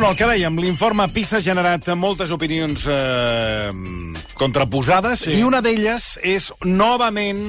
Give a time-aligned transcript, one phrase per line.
[0.00, 3.68] Bueno, el que dèiem, l'informe PISA ha generat moltes opinions eh,
[4.32, 5.34] contraposades sí.
[5.36, 7.42] i una d'elles és novament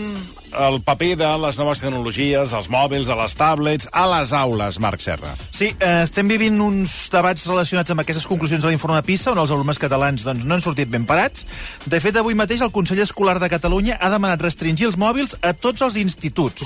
[0.57, 5.01] el paper de les noves tecnologies, dels mòbils, de les tablets, a les aules, Marc
[5.01, 5.33] Serra.
[5.51, 9.51] Sí, eh, estem vivint uns debats relacionats amb aquestes conclusions de l'informe PISA, on els
[9.51, 11.45] alumnes catalans doncs, no han sortit ben parats.
[11.85, 15.53] De fet, avui mateix el Consell Escolar de Catalunya ha demanat restringir els mòbils a
[15.53, 16.65] tots els instituts.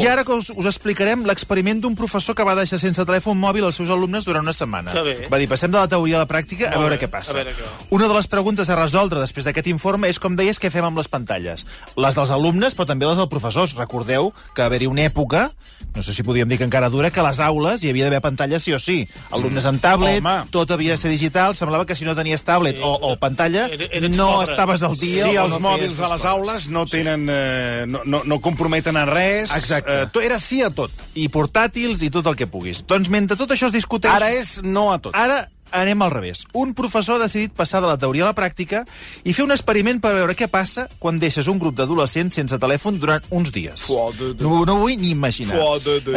[0.00, 3.66] I ara que us, us explicarem l'experiment d'un professor que va deixar sense telèfon mòbil
[3.68, 4.94] als seus alumnes durant una setmana.
[5.30, 7.34] Va dir, passem de la teoria a la pràctica a veure què passa.
[7.34, 7.68] A veure què.
[7.96, 11.00] Una de les preguntes a resoldre després d'aquest informe és, com deies, què fem amb
[11.00, 11.66] les pantalles.
[11.96, 13.74] Les dels alumnes, però també les dels professors.
[13.78, 15.50] Recordeu que va haver-hi una època,
[15.94, 18.20] no sé si podíem dir que encara dura, que a les aules hi havia d'haver
[18.20, 19.06] pantalles sí o sí.
[19.30, 20.50] Alumnes amb tablet, Home.
[20.50, 24.16] tot havia de ser digital, semblava que si no tenies tablet o, o pantalla eres
[24.16, 24.50] no pobre.
[24.52, 25.24] estaves al dia.
[25.24, 27.26] Sí, els no mòbils a les aules no tenen...
[27.30, 29.50] Eh, no, no, no comprometen a res.
[29.56, 30.02] Exacte.
[30.02, 30.90] Eh, era sí a tot.
[31.14, 32.84] I portàtils i tot el que puguis.
[32.86, 34.12] Doncs mentre tot això es discuteix...
[34.12, 35.16] Ara és no a tot.
[35.16, 36.44] Ara anem al revés.
[36.52, 38.84] Un professor ha decidit passar de la teoria a la pràctica
[39.24, 43.00] i fer un experiment per veure què passa quan deixes un grup d'adolescents sense telèfon
[43.00, 43.86] durant uns dies.
[43.88, 45.58] No, no ho vull ni imaginar.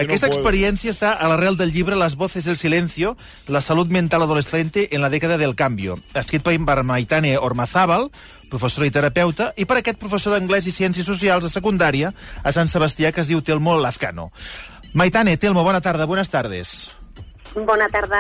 [0.01, 3.15] Aquesta experiència està a l'arrel del llibre Las voces del silencio,
[3.47, 8.09] la salut mental adolescente en la dècada del cambio, escrit per Maitane Ormazábal,
[8.49, 12.69] professora i terapeuta, i per aquest professor d'anglès i ciències socials a secundària a Sant
[12.69, 14.31] Sebastià, que es diu Telmo Lazcano.
[14.93, 16.91] Maitane, Telmo, bona tarda, buenas tardes.
[17.55, 18.17] Buena tarde.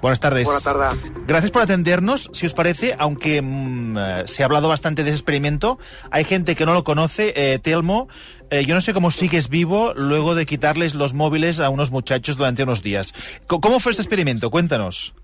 [0.00, 0.44] Buenas tardes.
[0.44, 1.12] Buenas tardes.
[1.26, 2.30] Gracias por atendernos.
[2.32, 5.78] Si os parece, aunque mm, eh, se ha hablado bastante de ese experimento,
[6.10, 7.32] hay gente que no lo conoce.
[7.36, 8.08] Eh, Telmo,
[8.50, 12.36] eh, yo no sé cómo sigues vivo luego de quitarles los móviles a unos muchachos
[12.36, 13.14] durante unos días.
[13.46, 14.50] ¿Cómo fue este experimento?
[14.50, 15.14] Cuéntanos.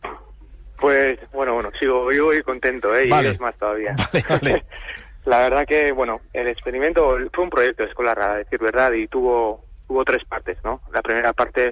[0.79, 3.09] Pues bueno, bueno, sigo vivo y contento, ¿eh?
[3.09, 3.29] Vale.
[3.29, 3.95] Y es más todavía.
[4.12, 4.64] Vale, vale.
[5.25, 9.64] La verdad que, bueno, el experimento fue un proyecto escolar, a decir verdad, y tuvo,
[9.86, 10.81] tuvo tres partes, ¿no?
[10.92, 11.70] La primera parte,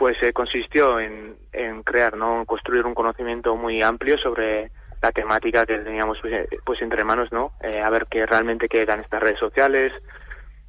[0.00, 2.46] pues, eh, consistió en, en crear, ¿no?
[2.46, 4.70] Construir un conocimiento muy amplio sobre
[5.02, 7.52] la temática que teníamos, pues, eh, pues entre manos, ¿no?
[7.60, 9.92] Eh, a ver qué realmente qué eran estas redes sociales,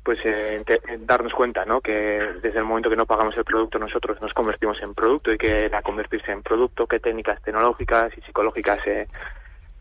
[0.03, 0.62] pues eh,
[1.00, 1.80] darnos cuenta, ¿no?
[1.80, 1.94] Que
[2.41, 5.72] desde el momento que no pagamos el producto nosotros nos convertimos en producto y que
[5.72, 9.08] al convertirse en producto, qué técnicas tecnológicas y psicológicas eh,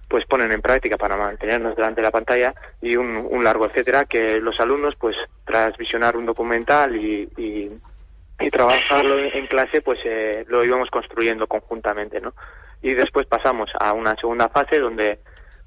[0.07, 4.05] pues ponen en práctica para mantenernos delante de la pantalla y un, un largo etcétera
[4.05, 7.69] que los alumnos pues tras visionar un documental y, y,
[8.41, 12.35] y trabajarlo en clase pues eh, lo íbamos construyendo conjuntamente, ¿no?
[12.83, 15.21] Y después pasamos a una segunda fase donde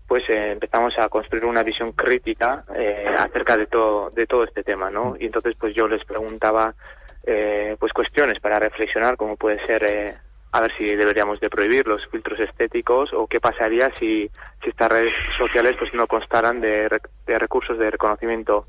[0.07, 4.63] pues eh, empezamos a construir una visión crítica eh, acerca de todo de todo este
[4.63, 6.73] tema no y entonces pues yo les preguntaba
[7.25, 10.15] eh, pues cuestiones para reflexionar como puede ser eh,
[10.51, 14.29] a ver si deberíamos de prohibir los filtros estéticos o qué pasaría si,
[14.61, 16.89] si estas redes sociales pues no constaran de,
[17.25, 18.67] de recursos de reconocimiento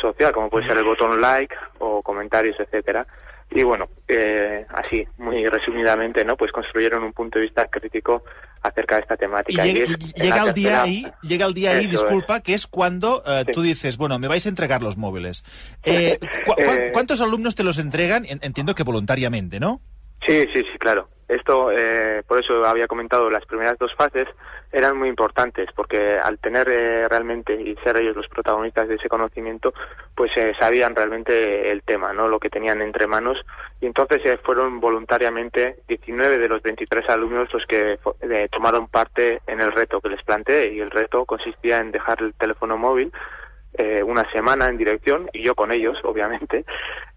[0.00, 3.06] social como puede ser el botón like o comentarios etcétera
[3.50, 8.24] y bueno eh, así muy resumidamente no pues construyeron un punto de vista crítico
[8.62, 9.74] acerca de esta Y temática y
[10.16, 13.52] llega el día ahí, llega el día ahí, disculpa, que es cuando Sí.
[13.52, 15.44] tú dices, bueno, me vais a entregar los móviles.
[15.84, 18.24] Eh, cu- Eh, ¿Cuántos alumnos te los entregan?
[18.26, 19.80] En- Entiendo que voluntariamente, ¿no?
[20.24, 21.08] Sí, sí, sí, claro.
[21.28, 24.28] Esto, eh, por eso había comentado, las primeras dos fases
[24.70, 29.08] eran muy importantes, porque al tener eh, realmente y ser ellos los protagonistas de ese
[29.08, 29.74] conocimiento,
[30.14, 32.28] pues eh, sabían realmente el tema, ¿no?
[32.28, 33.38] Lo que tenían entre manos.
[33.80, 39.40] Y entonces eh, fueron voluntariamente 19 de los 23 alumnos los que eh, tomaron parte
[39.48, 40.74] en el reto que les planteé.
[40.74, 43.12] Y el reto consistía en dejar el teléfono móvil
[43.78, 46.64] eh, una semana en dirección, y yo con ellos, obviamente,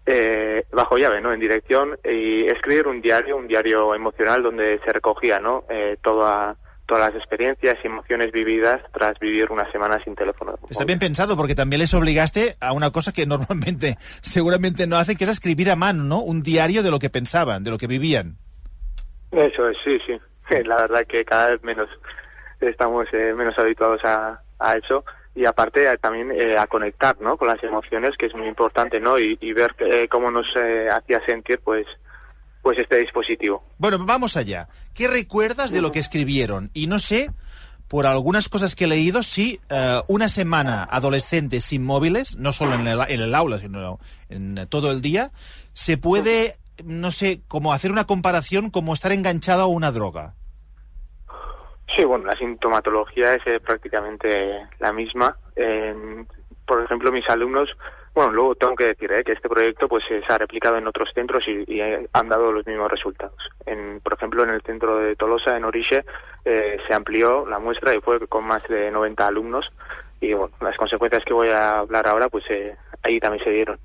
[0.04, 1.32] eh, bajo llave, ¿no?
[1.32, 5.64] En dirección, y escribir un diario, un diario emocional donde se recogía, ¿no?
[5.70, 6.56] Eh, toda,
[6.86, 10.58] todas las experiencias y emociones vividas tras vivir una semana sin teléfono.
[10.68, 15.16] Está bien pensado porque también les obligaste a una cosa que normalmente seguramente no hacen,
[15.16, 16.20] que es a escribir a mano, ¿no?
[16.20, 18.36] Un diario de lo que pensaban, de lo que vivían.
[19.30, 20.18] Eso es, sí, sí.
[20.64, 21.88] La verdad que cada vez menos
[22.60, 25.04] estamos eh, menos habituados a, a eso
[25.34, 27.36] y aparte eh, también eh, a conectar, ¿no?
[27.36, 29.18] Con las emociones, que es muy importante, ¿no?
[29.18, 31.86] Y, y ver eh, cómo nos eh, hacía sentir, pues,
[32.62, 33.64] pues este dispositivo.
[33.78, 34.68] Bueno, vamos allá.
[34.94, 36.70] ¿Qué recuerdas de lo que escribieron?
[36.74, 37.30] Y no sé,
[37.88, 42.74] por algunas cosas que he leído, si eh, una semana adolescente sin móviles, no solo
[42.74, 43.98] en el, en el aula, sino
[44.28, 45.32] en todo el día,
[45.72, 50.34] se puede, no sé, como hacer una comparación como estar enganchado a una droga.
[51.96, 55.36] Sí, bueno, la sintomatología es eh, prácticamente la misma.
[55.56, 56.26] En-
[56.66, 57.68] por ejemplo, mis alumnos,
[58.14, 60.86] bueno, luego tengo que decir eh, que este proyecto pues eh, se ha replicado en
[60.86, 63.36] otros centros y, y, eh, han dado los mismos resultados.
[63.66, 66.04] En, por ejemplo, en el centro de Tolosa, en Orixe,
[66.44, 69.72] eh, se amplió la muestra y fue con más de 90 alumnos
[70.20, 73.80] y bueno, las consecuencias que voy a hablar ahora, pues eh, ahí también se dieron.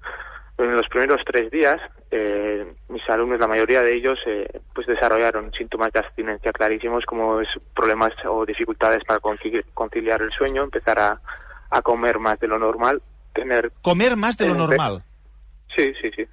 [0.60, 1.82] En los primeros tres días,
[2.18, 7.42] eh, mis alumnos, la mayoría de ellos, eh, pues desarrollaron síntomas de abstinencia clarísimos, como
[7.42, 11.22] es problemas o dificultades para conciliar el sueño, empezar a,
[11.70, 13.02] a comer más de lo normal,
[13.34, 13.72] tener...
[13.82, 15.04] ¿Comer más de lo normal?
[15.76, 16.26] Sí, sí, sí.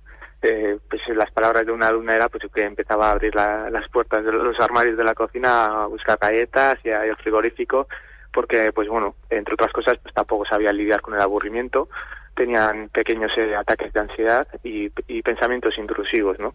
[0.42, 4.24] Eh, pues las palabras de una alumna era pues que empezaba a abrir las puertas
[4.24, 7.86] de los armarios de la cocina a buscar galletas y al frigorífico
[8.32, 11.88] porque pues bueno entre otras cosas pues tampoco sabía lidiar con el aburrimiento
[12.34, 14.88] tenían pequeños eh, ataques de ansiedad y,
[15.22, 16.54] pensamientos intrusivos no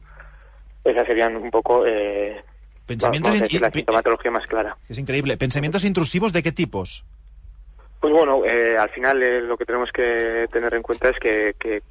[0.83, 2.44] esas serían un poco eh,
[2.85, 4.77] pensamientos la sintomatología más clara.
[4.88, 5.35] Es increíble.
[5.35, 7.03] Pensamientos intrusivos de qué tipos
[8.00, 11.56] pues bueno eh, al final eh, lo que tenemos que tener en cuenta es que,
[11.59, 11.81] que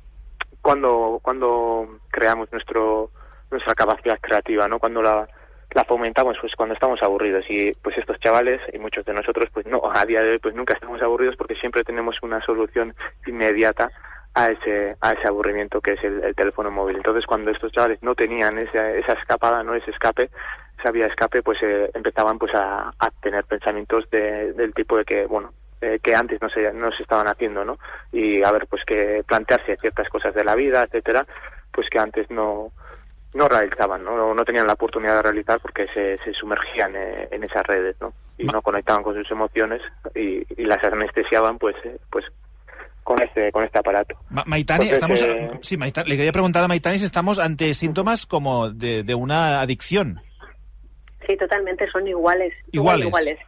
[0.62, 3.10] cuando, cuando creamos nuestro,
[3.50, 4.78] nuestra capacidad creativa, ¿no?
[4.80, 5.28] Cuando la,
[5.72, 7.44] la fomentamos pues cuando estamos aburridos.
[7.48, 10.54] Y pues estos chavales y muchos de nosotros pues no a día de hoy pues
[10.54, 12.94] nunca estamos aburridos porque siempre tenemos una solución
[13.26, 13.90] inmediata
[14.34, 16.96] a ese a ese aburrimiento que es el, teléfono móvil.
[16.96, 20.30] Entonces cuando estos chavales no tenían esa, esa escapada no ese escape
[20.78, 25.04] esa vía escape pues eh, empezaban pues a, a tener pensamientos de, del tipo de
[25.04, 25.52] que bueno
[25.82, 27.78] eh, que antes no se, no se estaban haciendo, ¿no?
[28.10, 31.26] Y a ver, pues que plantearse ciertas cosas de la vida, etcétera,
[31.70, 32.72] pues que antes no,
[33.36, 34.34] no realizaban, ¿no?
[34.34, 38.12] No tenían la oportunidad de realizar porque se, se sumergían eh, en esas redes, ¿no?
[38.38, 39.80] Y no conectaban con sus emociones
[40.14, 42.24] y, y las anestesiaban, pues, eh, pues
[43.04, 44.16] con este con este aparato.
[44.46, 45.24] Maitani, estamos,
[45.62, 49.60] sí, Maitani, le quería preguntar a Maitani si estamos ante síntomas como de, de una
[49.60, 50.20] adicción.
[51.24, 52.52] Sí, totalmente, son iguales.
[52.72, 53.06] Iguales.
[53.06, 53.38] iguales.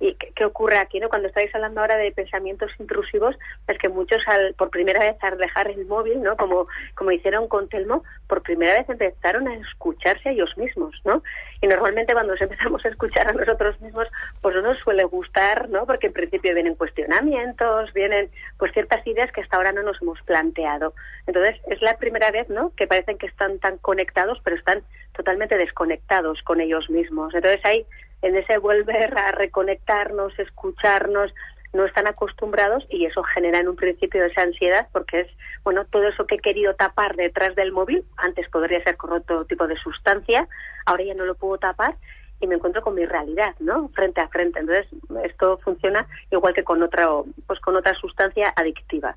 [0.00, 0.98] ¿Y qué, ocurre aquí?
[0.98, 3.36] no Cuando estáis hablando ahora de pensamientos intrusivos,
[3.68, 6.38] es que muchos al, por primera vez al dejar el móvil, ¿no?
[6.38, 11.22] Como, como hicieron con Telmo, por primera vez empezaron a escucharse a ellos mismos, ¿no?
[11.60, 14.08] Y normalmente cuando nos empezamos a escuchar a nosotros mismos,
[14.40, 15.84] pues no nos suele gustar, ¿no?
[15.84, 20.20] Porque en principio vienen cuestionamientos, vienen pues ciertas ideas que hasta ahora no nos hemos
[20.22, 20.94] planteado.
[21.26, 22.72] Entonces es la primera vez, ¿no?
[22.74, 24.82] Que parecen que están tan conectados, pero están
[25.12, 27.34] totalmente desconectados con ellos mismos.
[27.34, 27.84] Entonces hay
[28.22, 31.32] en ese volver a reconectarnos, escucharnos,
[31.72, 35.28] no están acostumbrados y eso genera en un principio esa ansiedad porque es,
[35.62, 39.44] bueno, todo eso que he querido tapar detrás del móvil, antes podría ser con otro
[39.44, 40.48] tipo de sustancia,
[40.86, 41.96] ahora ya no lo puedo tapar
[42.40, 43.88] y me encuentro con mi realidad, ¿no?
[43.90, 44.60] Frente a frente.
[44.60, 44.86] Entonces,
[45.24, 47.06] esto funciona igual que con otra,
[47.46, 49.16] pues con otra sustancia adictiva.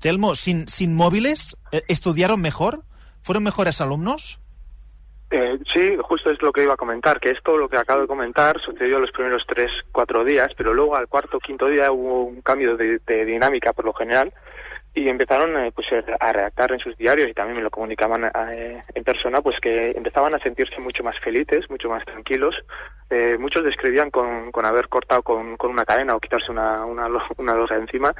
[0.00, 2.82] Telmo, sin, sin móviles, eh, ¿estudiaron mejor?
[3.22, 4.38] ¿Fueron mejores alumnos?
[5.36, 8.06] Eh, sí, justo es lo que iba a comentar, que esto, lo que acabo de
[8.06, 12.40] comentar, sucedió los primeros tres, cuatro días, pero luego al cuarto, quinto día hubo un
[12.40, 14.32] cambio de, dinámica por lo general
[14.94, 15.88] y empezaron eh, pues,
[16.20, 19.90] a redactar en sus diarios y también me lo comunicaban eh, en persona, pues que
[19.90, 22.54] empezaban a sentirse mucho más felices, mucho más tranquilos.
[23.40, 27.08] muchos describían con, haber cortado con, una cadena o quitarse una, una,
[27.38, 28.14] una losa encima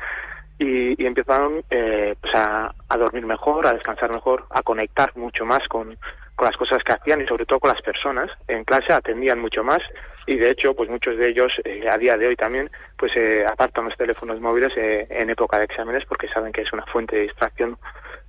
[0.58, 5.96] y, y empezaron pues a dormir mejor, a descansar mejor, a conectar mucho más con
[6.36, 8.30] con las cosas que hacían y sobre todo con las personas.
[8.48, 9.80] En clase atendían mucho más
[10.26, 13.44] y de hecho, pues muchos de ellos eh, a día de hoy también, pues eh,
[13.46, 17.16] apartan los teléfonos móviles eh, en época de exámenes porque saben que es una fuente
[17.16, 17.78] de distracción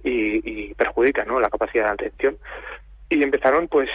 [0.04, 1.40] y, perjudica, ¿no?
[1.40, 2.38] La capacidad de atención.
[3.10, 3.90] Y empezaron, pues,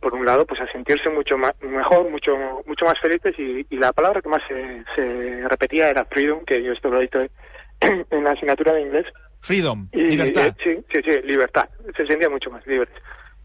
[0.00, 2.34] por un lado, pues a sentirse mucho más, mejor, mucho,
[2.64, 6.88] mucho más felices y, la palabra que más se, repetía era freedom, que yo esto
[6.88, 7.18] lo he dicho
[7.80, 9.06] en la asignatura de inglés.
[9.40, 10.54] Freedom, libertad.
[10.62, 11.68] sí, sí, sí, libertad.
[11.94, 12.88] Se sentía mucho más libres.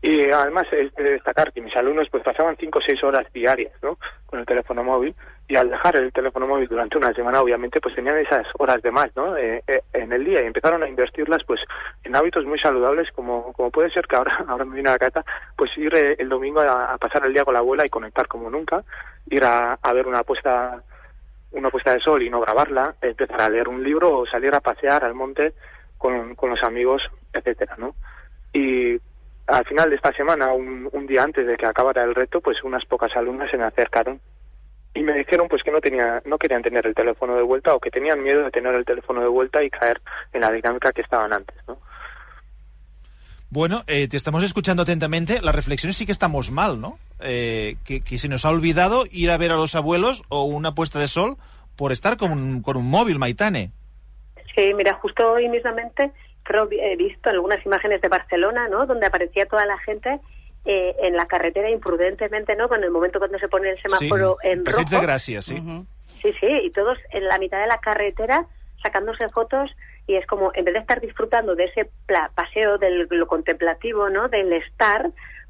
[0.06, 3.74] Y además es de destacar que mis alumnos pues pasaban cinco o seis horas diarias
[3.82, 3.98] ¿no?
[4.28, 5.16] con el teléfono móvil
[5.48, 8.92] y al dejar el teléfono móvil durante una semana obviamente pues tenían esas horas de
[8.92, 9.36] más ¿no?
[9.36, 11.60] Eh, eh, en el día y empezaron a invertirlas pues
[12.04, 15.00] en hábitos muy saludables como, como puede ser que ahora, ahora me viene a la
[15.00, 15.26] cata
[15.58, 18.48] pues ir eh, el domingo a, pasar el día con la abuela y conectar como
[18.52, 18.84] nunca,
[19.32, 20.84] ir a, ver una puesta
[21.50, 24.60] una puesta de sol y no grabarla, empezar a leer un libro o salir a
[24.60, 25.54] pasear al monte
[25.98, 27.96] con, con los amigos, etcétera, ¿no?
[28.54, 29.00] Y
[29.48, 32.86] al final de esta semana, un, día antes de que acabara el reto, pues unas
[32.86, 34.20] pocas alumnas se me acercaron
[34.94, 37.80] y me dijeron pues que no tenía no querían tener el teléfono de vuelta o
[37.80, 41.02] que tenían miedo de tener el teléfono de vuelta y caer en la dinámica que
[41.02, 41.78] estaban antes, ¿no?
[43.50, 45.42] Bueno, eh, te estamos escuchando atentamente.
[45.42, 46.98] Las reflexiones sí que estamos mal, ¿no?
[47.20, 51.00] Eh, que, se nos ha olvidado ir a ver a los abuelos o una puesta
[51.00, 51.38] de sol
[51.76, 53.72] por estar con un, con un móvil, Maitane.
[54.56, 56.12] Sí, mira, justo hoy mismamente
[56.44, 58.86] creo he visto algunas imágenes de Barcelona, ¿no?
[58.86, 60.20] Donde aparecía toda la gente
[60.64, 62.70] eh, en la carretera imprudentemente, ¿no?
[62.70, 64.84] Con el momento cuando se pone el semáforo en rojo.
[64.90, 65.62] de gracias, sí.
[66.00, 68.46] Sí, sí, y todos en la mitad de la carretera
[68.82, 69.76] sacándose fotos
[70.08, 71.90] y es como, en vez de estar disfrutando de ese
[72.36, 74.30] paseo de lo contemplativo, ¿no?
[74.30, 75.10] Del estar,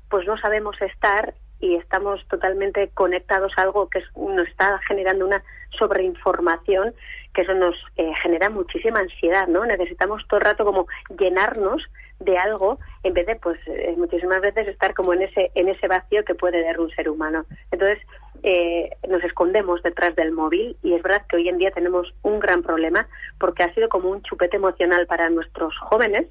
[0.09, 5.43] pues no sabemos estar y estamos totalmente conectados a algo que nos está generando una
[5.77, 6.93] sobreinformación
[7.35, 9.65] que eso nos eh, genera muchísima ansiedad, ¿no?
[9.65, 10.87] Necesitamos todo el rato como
[11.19, 11.83] llenarnos
[12.19, 15.87] de algo en vez de, pues, eh, muchísimas veces estar como en ese en ese
[15.87, 17.45] vacío que puede dar un ser humano.
[17.71, 17.99] Entonces,
[18.43, 22.39] eh, nos escondemos detrás del móvil y es verdad que hoy en día tenemos un
[22.39, 26.25] gran problema porque ha sido como un chupete emocional para nuestros jóvenes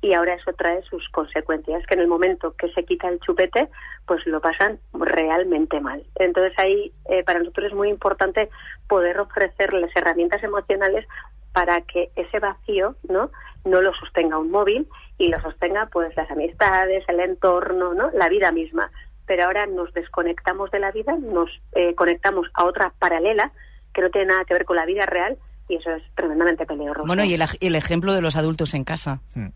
[0.00, 3.68] y ahora eso trae sus consecuencias, que en el momento que se quita el chupete,
[4.06, 6.04] pues lo pasan realmente mal.
[6.16, 8.48] Entonces ahí eh, para nosotros es muy importante
[8.88, 11.06] poder ofrecerles herramientas emocionales
[11.52, 13.30] para que ese vacío no
[13.64, 14.88] no lo sostenga un móvil
[15.18, 18.10] y lo sostenga pues las amistades, el entorno, ¿no?
[18.12, 18.90] la vida misma.
[19.26, 23.52] Pero ahora nos desconectamos de la vida, nos eh, conectamos a otra paralela
[23.92, 25.36] que no tiene nada que ver con la vida real
[25.68, 27.06] y eso es tremendamente peligroso.
[27.06, 29.20] Bueno, y el, ejemplo de los adultos en casa.
[29.34, 29.48] Hmm.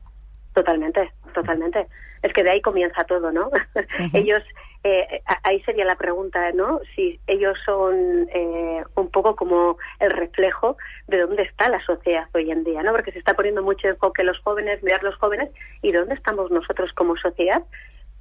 [0.53, 1.87] Totalmente, totalmente.
[2.23, 3.51] Es que de ahí comienza todo, ¿no?
[4.13, 4.43] Ellos,
[4.85, 6.81] eh, ahí sería la pregunta, ¿no?
[6.95, 12.51] Si ellos son eh, un poco como el reflejo de dónde está la sociedad hoy
[12.51, 12.93] en día, ¿no?
[12.93, 16.51] Porque se está poniendo mucho enfoque en los jóvenes, mirar los jóvenes, y dónde estamos
[16.51, 17.63] nosotros como sociedad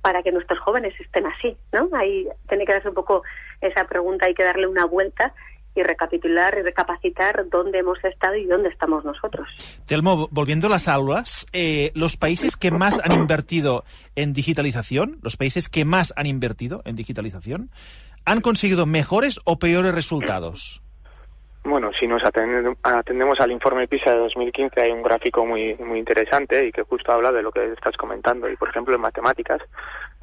[0.02, 1.90] para que nuestros jóvenes estén así, ¿no?
[1.94, 3.24] Ahí tiene que darse un poco
[3.60, 5.34] esa pregunta, hay que darle una vuelta
[5.76, 9.48] y recapitular y recapacitar dónde hemos estado y dónde estamos nosotros.
[9.86, 13.86] Telmo, volviendo a las aulas, eh, los países que más han invertido
[14.16, 17.72] en digitalización, los países que más han invertido en digitalización,
[18.26, 20.81] ¿han conseguido mejores o peores resultados?
[21.64, 26.66] Bueno, si nos atendemos al informe PISA de 2015 hay un gráfico muy muy interesante
[26.66, 28.50] y que justo habla de lo que estás comentando.
[28.50, 29.62] Y por ejemplo en matemáticas,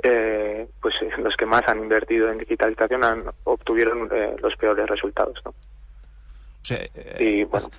[0.02, 4.87] eh, pues eh, los que más han invertido en digitalización han, obtuvieron eh, los peores
[4.88, 5.38] resultados.
[5.45, 5.54] ¿no?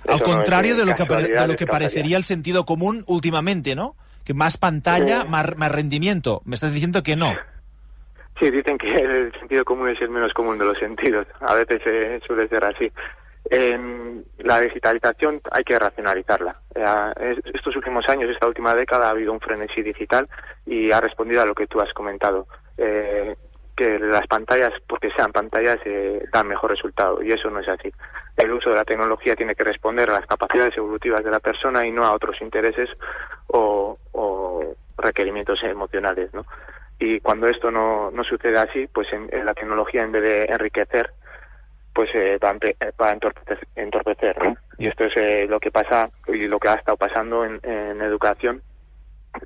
[0.08, 3.94] al contrario de, lo que, de lo que parecería el sentido común últimamente, ¿no?
[4.24, 6.40] Que más pantalla, más, más rendimiento.
[6.44, 7.32] Me estás diciendo que no.
[8.40, 11.26] Sí, dicen que el sentido común es el menos común de los sentidos.
[11.40, 11.80] A veces
[12.26, 12.90] suele ser así
[13.50, 16.52] la digitalización hay que racionalizarla.
[16.74, 20.28] Eh, estos últimos años, esta última década, ha habido un frenesí digital
[20.66, 22.46] y ha respondido a lo que tú has comentado.
[22.78, 23.36] Eh,
[23.76, 27.90] que las pantallas, porque sean pantallas, eh, dan mejor resultado y eso no es así.
[28.36, 31.86] El uso de la tecnología tiene que responder a las capacidades evolutivas de la persona
[31.86, 32.90] y no a otros intereses
[33.46, 33.96] o,
[34.98, 36.44] requerimientos emocionales, ¿no?
[36.98, 41.10] Y cuando esto no, no sucede así, pues en la tecnología, en vez de enriquecer,
[42.00, 44.36] pues eh, va, a entorpecer,
[44.78, 47.60] Y esto es eh, lo que pasa y lo que ha estado pasando en,
[48.00, 48.62] educación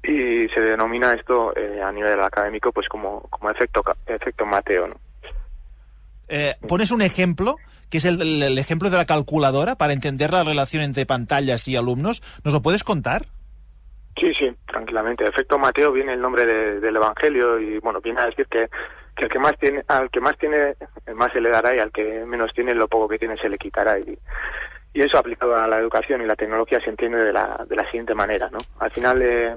[0.05, 4.95] y se denomina esto eh, a nivel académico pues como, como efecto efecto Mateo, ¿no?
[6.69, 7.57] pones un ejemplo
[7.91, 12.23] que es el, ejemplo de la calculadora para entender la relación entre pantallas y alumnos.
[12.45, 13.27] ¿Nos lo puedes contar?
[14.17, 15.25] Sí, sí, tranquilamente.
[15.25, 18.69] Efecto Mateo viene el nombre del Evangelio y bueno viene a decir que
[19.15, 20.75] que el que más tiene, al que más tiene,
[21.15, 23.59] más se le dará y al que menos tiene, lo poco que tiene se le
[23.59, 23.99] quitará.
[23.99, 24.19] Y,
[24.95, 28.15] eso aplicado a la educación y la tecnología se entiende de la, de la siguiente
[28.15, 28.59] manera, ¿no?
[28.79, 29.57] Al final, eh,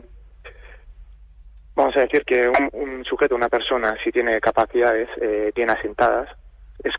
[1.76, 6.28] vamos a decir que un, sujeto, una persona, si tiene capacidades eh, bien asentadas,
[6.84, 6.96] es,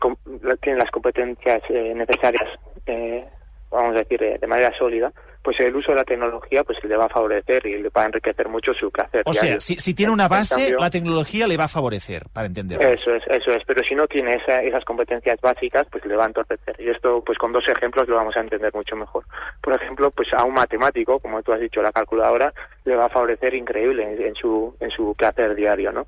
[0.61, 2.49] tiene las competencias eh, necesarias,
[2.85, 3.25] eh,
[3.69, 5.11] vamos a decir, de manera sólida,
[5.43, 8.05] pues el uso de la tecnología pues le va a favorecer y le va a
[8.07, 9.23] enriquecer mucho su quehacer.
[9.25, 12.81] O sea, si, tiene una base, la tecnología le va a favorecer, para entender.
[12.81, 16.27] Eso es, eso es, pero si no tiene esas competencias básicas, pues le va a
[16.27, 16.75] entorpecer.
[16.79, 19.25] Y esto, pues con dos ejemplos lo vamos a entender mucho mejor.
[19.61, 22.53] Por ejemplo, pues a un matemático, como tú has dicho, la calculadora,
[22.83, 26.05] le va a favorecer increíble en, su, en su quehacer diario, ¿no?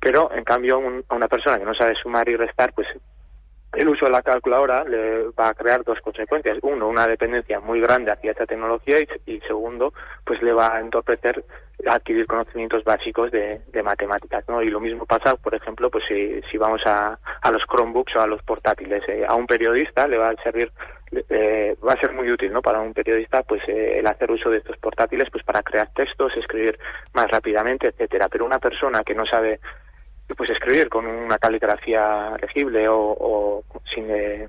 [0.00, 2.86] Pero, en cambio, a una persona que no sabe sumar y restar, pues
[3.72, 6.58] el uso de la calculadora le va a crear dos consecuencias.
[6.62, 8.96] Uno, una dependencia muy grande hacia esta tecnología
[9.26, 9.92] y, segundo,
[10.24, 11.44] pues le va a entorpecer
[11.86, 14.60] adquirir conocimientos básicos de, matemáticas, ¿no?
[14.60, 18.20] Y lo mismo pasa, por ejemplo, pues si, si vamos a, a los Chromebooks o
[18.20, 19.02] a los portátiles.
[19.08, 20.70] Eh, a un periodista le va a servir,
[21.30, 22.60] eh, va a ser muy útil, ¿no?
[22.60, 26.36] Para un periodista, pues eh, el hacer uso de estos portátiles, pues para crear textos,
[26.36, 26.78] escribir
[27.14, 28.28] más rápidamente, etcétera.
[28.28, 29.60] Pero una persona que no sabe
[30.34, 34.48] pues escribir con una caligrafía legible o, sin eh,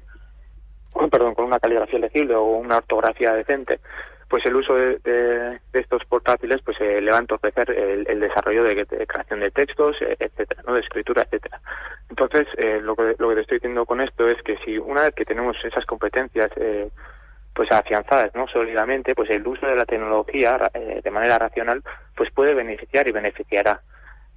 [1.10, 3.80] perdón con una caligrafía legible o una ortografía decente
[4.28, 8.86] pues el uso de, estos portátiles pues eh, le va a entorpecer el, desarrollo de,
[8.86, 11.60] creación de textos eh, etcétera no de escritura etcétera.
[12.10, 12.48] Entonces
[12.82, 15.26] lo que lo que te estoy diciendo con esto es que si una vez que
[15.26, 16.50] tenemos esas competencias
[17.54, 20.72] pues afianzadas no sólidamente pues el uso de la tecnología
[21.04, 21.84] de manera racional
[22.16, 23.82] pues puede beneficiar y beneficiará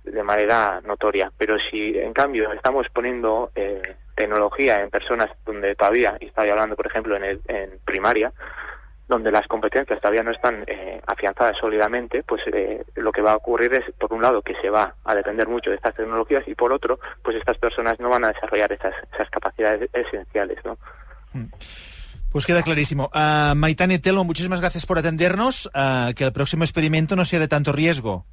[0.04, 1.32] de manera notoria.
[1.36, 3.82] Pero si en cambio estamos poniendo eh,
[4.14, 8.32] tecnología en personas donde todavía, y estoy hablando por ejemplo en, el, en primaria,
[9.08, 13.36] donde las competencias todavía no están eh, afianzadas sólidamente, pues eh, lo que va a
[13.36, 16.54] ocurrir es, por un lado, que se va a depender mucho de estas tecnologías y
[16.54, 18.94] por otro, pues estas personas no van a desarrollar esas,
[19.30, 20.78] capacidades esenciales, ¿no?
[22.32, 23.10] Pues queda clarísimo.
[23.14, 25.66] Uh, Maitane Telmo, muchísimas gracias por atendernos.
[25.74, 28.24] Uh, que el próximo experimento no sea de tanto riesgo.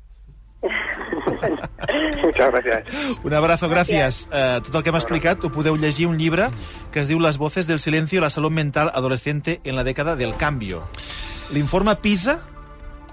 [2.23, 3.17] Muchas gràcies.
[3.23, 4.25] Un abrazo, gràcies.
[4.29, 6.49] Uh, tot el que m'ha explicat ho podeu llegir un llibre
[6.91, 10.35] que es diu Les voces del silencio, la salud mental adolescente en la dècada del
[10.35, 10.83] cambio.
[11.51, 12.39] L'informe PISA,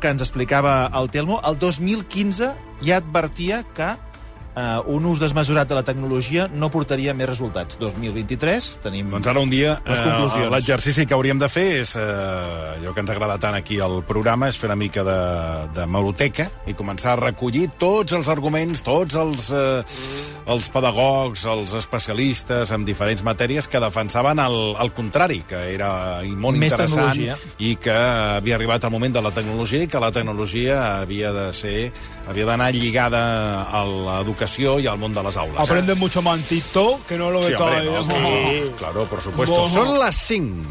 [0.00, 2.52] que ens explicava el Telmo, el 2015
[2.84, 3.96] ja advertia que
[4.58, 7.78] uh, un ús desmesurat de la tecnologia no portaria més resultats.
[7.80, 12.02] 2023 tenim Doncs ara un dia eh, l'exercici que hauríem de fer és, eh,
[12.78, 15.18] allò que ens agrada tant aquí al programa, és fer una mica de,
[15.76, 19.82] de meroteca i començar a recollir tots els arguments, tots els, eh,
[20.48, 25.90] els pedagogs, els especialistes en diferents matèries que defensaven el, el contrari, que era
[26.28, 27.38] molt Més interessant tecnologia.
[27.58, 31.52] i que havia arribat el moment de la tecnologia i que la tecnologia havia de
[31.52, 31.76] ser
[32.28, 33.20] havia d'anar lligada
[33.72, 35.58] a l'educació i al món de les aules.
[35.64, 37.98] Aprende mucho más en TikTok que no lo Sí, que hombre, todavía.
[37.98, 39.54] no, sí, claro, por supuesto.
[39.64, 39.68] Ojo.
[39.68, 40.68] Son las 5.